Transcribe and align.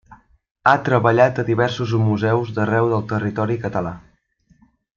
Ha 0.69 0.71
treballat 0.87 1.41
a 1.43 1.45
diversos 1.49 1.93
museus 2.07 2.51
d'arreu 2.57 2.89
del 2.95 3.07
territori 3.13 3.59
català. 3.67 3.93